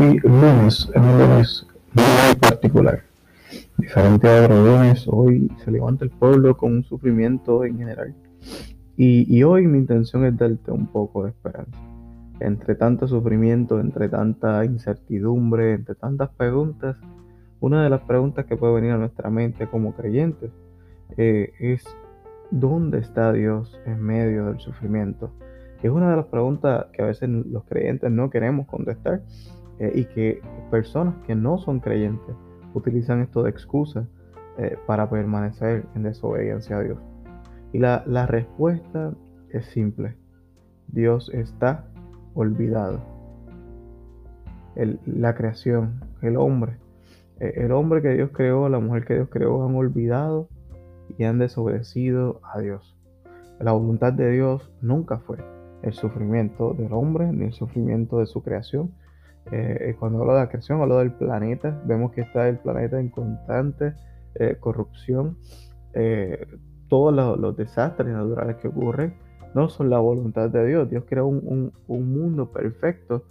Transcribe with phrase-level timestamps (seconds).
[0.00, 3.02] Hoy lunes, en un lunes muy particular.
[3.76, 8.14] Diferente a otros lunes, hoy se levanta el pueblo con un sufrimiento en general.
[8.96, 11.78] Y, y hoy mi intención es darte un poco de esperanza.
[12.40, 16.96] Entre tanto sufrimiento, entre tanta incertidumbre, entre tantas preguntas,
[17.60, 20.50] una de las preguntas que puede venir a nuestra mente como creyentes
[21.18, 21.84] eh, es
[22.50, 25.30] ¿dónde está Dios en medio del sufrimiento?
[25.82, 29.20] Es una de las preguntas que a veces los creyentes no queremos contestar
[29.80, 32.36] eh, y que personas que no son creyentes
[32.74, 34.06] utilizan esto de excusa
[34.58, 36.98] eh, para permanecer en desobediencia a Dios.
[37.72, 39.12] Y la, la respuesta
[39.50, 40.16] es simple.
[40.86, 41.86] Dios está
[42.34, 43.00] olvidado.
[44.76, 46.78] El, la creación, el hombre,
[47.40, 50.48] el hombre que Dios creó, la mujer que Dios creó han olvidado
[51.16, 52.96] y han desobedecido a Dios.
[53.58, 55.38] La voluntad de Dios nunca fue
[55.82, 58.92] el sufrimiento del hombre ni el sufrimiento de su creación.
[59.50, 61.80] Eh, cuando hablo de la creación, hablo del planeta.
[61.84, 63.94] Vemos que está el planeta en constante
[64.34, 65.38] eh, corrupción.
[65.94, 66.46] Eh,
[66.88, 69.14] todos los, desastres naturales que ocurren
[69.54, 70.90] no son la voluntad de Dios.
[70.90, 73.24] Dios creó un, un mundo perfecto.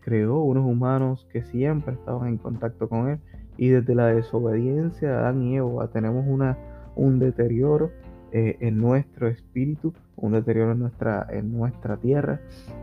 [0.00, 3.18] creó unos humanos que siempre estaban en contacto con Él.
[3.56, 6.58] Y desde la desobediencia de Adán y Eva tenemos una
[6.96, 7.90] un deterioro
[8.36, 12.40] eh, en nuestro espíritu, un deterioro en nuestra, en nuestra tierra,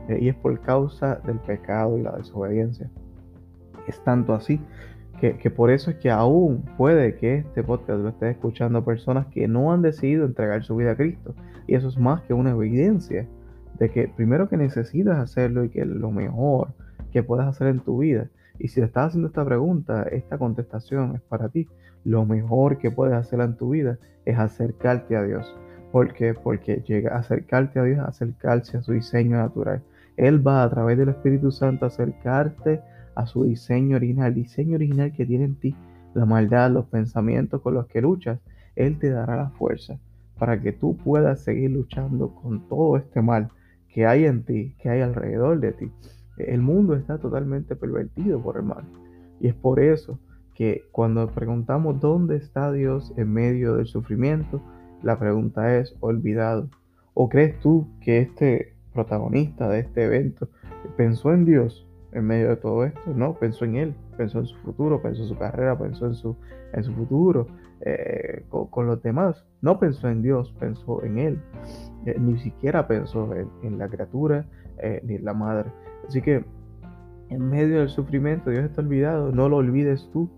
[0.07, 2.89] eh, y es por causa del pecado y la desobediencia.
[3.85, 4.61] Es tanto así
[5.19, 9.27] que, que, por eso es que aún puede que este podcast lo esté escuchando personas
[9.27, 11.35] que no han decidido entregar su vida a Cristo.
[11.67, 13.27] Y eso es más que una evidencia
[13.77, 16.69] de que primero que necesitas hacerlo y que lo mejor
[17.11, 18.29] que puedas hacer en tu vida.
[18.63, 21.67] Y si te estás haciendo esta pregunta, esta contestación es para ti
[22.03, 25.51] lo mejor que puedes hacer en tu vida es acercarte a Dios.
[25.91, 26.35] ¿Por qué?
[26.35, 29.81] Porque llega a acercarte a Dios, acercarse a su diseño natural.
[30.15, 32.81] Él va a través del Espíritu Santo a acercarte
[33.15, 35.75] a su diseño original, el diseño original que tiene en ti,
[36.13, 38.39] la maldad, los pensamientos con los que luchas.
[38.75, 39.97] Él te dará la fuerza
[40.37, 43.49] para que tú puedas seguir luchando con todo este mal
[43.87, 45.91] que hay en ti, que hay alrededor de ti.
[46.47, 48.83] El mundo está totalmente pervertido por el mal.
[49.39, 50.19] Y es por eso
[50.53, 54.61] que cuando preguntamos dónde está Dios en medio del sufrimiento,
[55.01, 56.69] la pregunta es olvidado.
[57.13, 60.49] ¿O crees tú que este protagonista de este evento
[60.95, 63.01] pensó en Dios en medio de todo esto?
[63.15, 66.35] No, pensó en Él, pensó en su futuro, pensó en su carrera, pensó en su,
[66.73, 67.47] en su futuro
[67.81, 69.43] eh, con, los demás.
[69.61, 71.41] No pensó en Dios, pensó en Él.
[72.05, 73.33] Eh, ni siquiera pensó
[73.63, 74.45] en, la criatura
[74.77, 75.71] eh, ni en la madre.
[76.07, 76.45] Así que
[77.29, 80.29] en medio del sufrimiento Dios está olvidado, no lo olvides tú.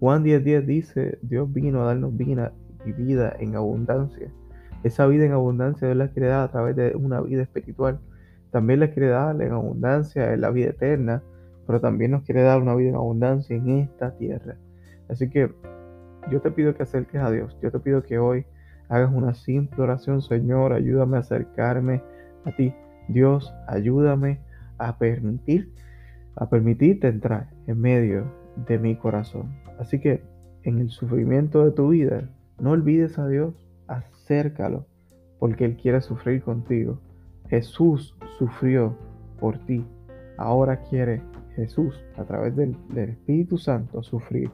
[0.00, 2.54] Juan 10:10 dice, Dios vino a darnos vida
[2.86, 4.32] y vida en abundancia.
[4.82, 8.00] Esa vida en abundancia Dios la quiere dar a través de una vida espiritual.
[8.50, 11.22] También la quiere en abundancia en la vida eterna,
[11.66, 14.56] pero también nos quiere dar una vida en abundancia en esta tierra.
[15.08, 15.52] Así que
[16.30, 17.56] yo te pido que acerques a Dios.
[17.62, 18.46] Yo te pido que hoy
[18.88, 22.02] hagas una simple oración, Señor, ayúdame a acercarme
[22.44, 22.74] a ti.
[23.08, 24.40] Dios, ayúdame
[24.78, 25.72] a permitir,
[26.34, 28.32] a permitirte entrar en medio
[28.66, 29.54] de mi corazón.
[29.78, 30.22] Así que
[30.62, 32.28] en el sufrimiento de tu vida,
[32.58, 33.54] no olvides a Dios,
[33.86, 34.86] acércalo,
[35.38, 36.98] porque Él quiere sufrir contigo.
[37.48, 38.96] Jesús sufrió
[39.38, 39.84] por ti.
[40.36, 41.22] Ahora quiere
[41.54, 44.50] Jesús, a través del, Espíritu Santo, sufrir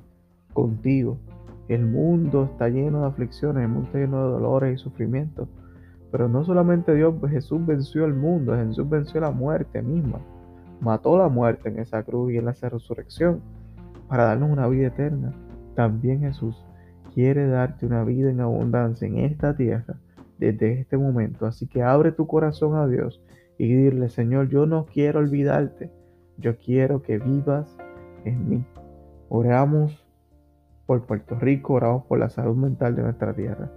[0.53, 1.19] contigo.
[1.69, 5.49] El mundo está lleno de aflicciones, el mundo está lleno de dolores y sufrimientos.
[6.11, 10.21] Pero no solamente Dios, Jesús venció al mundo, Jesús venció la muerte misma.
[10.81, 13.41] Mató la muerte en esa cruz y en esa resurrección
[14.09, 15.33] para darnos una vida eterna.
[15.75, 16.63] También Jesús
[17.15, 19.97] quiere darte una vida en abundancia en esta tierra
[20.39, 21.47] desde este momento.
[21.47, 23.23] Así que abre tu corazón a Dios
[23.63, 25.89] y dile, Señor, yo no quiero olvidarte.
[26.37, 27.79] Yo quiero que vivas
[28.25, 28.65] en mí.
[29.29, 30.05] Oramos
[30.85, 33.71] por Puerto Rico, oramos por la salud mental de nuestra tierra.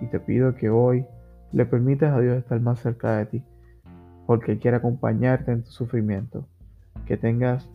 [0.00, 1.04] Y te pido que hoy
[1.52, 3.42] le permitas a Dios estar más cerca de ti,
[4.26, 6.48] porque quiere acompañarte en tu sufrimiento.
[7.04, 7.70] Que tengas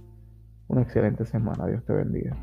[0.67, 1.67] una excelente semana.
[1.67, 2.35] Dios te bendiga.